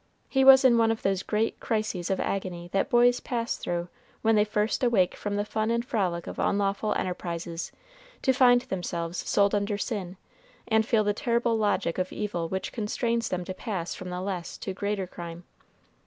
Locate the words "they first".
4.33-4.83